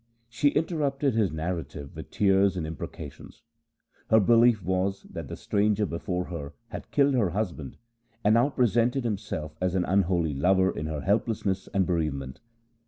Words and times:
She 0.29 0.51
inter 0.55 0.77
rupted 0.77 1.13
his 1.13 1.31
narrative 1.31 1.95
with 1.95 2.09
tears 2.09 2.57
and 2.57 2.65
imprecations. 2.65 3.43
Her 4.09 4.19
belief 4.19 4.63
was, 4.63 5.03
that 5.03 5.27
the 5.27 5.35
stranger 5.35 5.85
before 5.85 6.25
her 6.25 6.53
had 6.69 6.89
killed 6.89 7.13
her 7.13 7.29
husband, 7.29 7.77
and 8.23 8.33
now 8.33 8.49
presented 8.49 9.03
himself 9.03 9.55
as 9.61 9.75
an 9.75 9.85
unholy 9.85 10.33
lover 10.33 10.71
in 10.75 10.87
her 10.87 11.01
helplessness 11.01 11.69
and 11.71 11.85
bereave 11.85 12.15
ment. 12.15 12.39